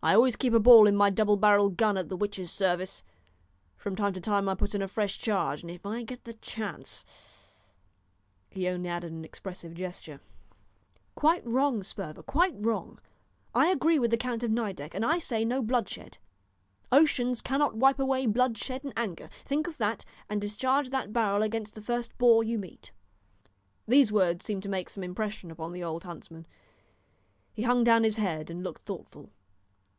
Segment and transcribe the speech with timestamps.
[0.00, 3.02] I always keep a ball in my double barrelled gun at the witch's service;
[3.76, 6.34] from time to time I put in a fresh charge, and if I get the
[6.34, 7.04] chance"
[8.52, 10.20] He only added an expressive gesture.
[11.16, 13.00] "Quite wrong, Sperver, quite wrong.
[13.56, 16.18] I agree with the Count of Nideck, and I say no bloodshed.
[16.92, 19.28] Oceans cannot wipe away blood shed in anger.
[19.44, 22.92] Think of that, and discharge that barrel against the first boar you meet."
[23.88, 26.46] These words seemed to make some impression upon the old huntsman;
[27.52, 29.30] he hung down his head and looked thoughtful.